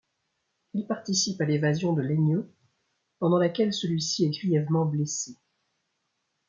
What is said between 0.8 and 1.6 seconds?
participe à